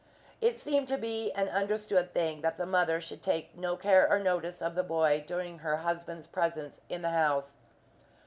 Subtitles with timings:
[0.41, 4.17] It seemed to be an understood thing that the mother should take no care or
[4.17, 7.57] notice of the boy during her husband's presence in the house.